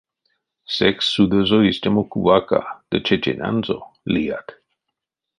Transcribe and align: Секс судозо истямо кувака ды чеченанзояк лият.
Секс 0.75 1.05
судозо 1.13 1.57
истямо 1.69 2.03
кувака 2.11 2.61
ды 2.89 2.97
чеченанзояк 3.07 3.87
лият. 4.13 4.47